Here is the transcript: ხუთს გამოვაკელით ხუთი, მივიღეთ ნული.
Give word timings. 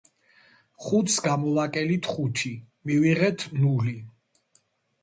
ხუთს 0.85 1.17
გამოვაკელით 1.27 2.09
ხუთი, 2.15 2.53
მივიღეთ 2.89 3.39
ნული. 3.61 3.97